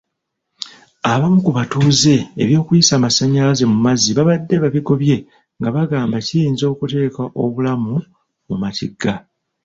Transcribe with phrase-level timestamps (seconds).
[1.11, 5.17] Abamu ku batuuze eby'okuyisa amasannyalaze mumazzi baabadde babigobye
[5.57, 7.95] nga bagamba kiyinza okuteeka obulamu
[8.47, 9.13] mu matigga.